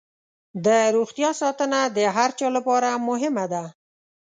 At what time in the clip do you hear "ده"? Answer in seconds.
3.53-3.63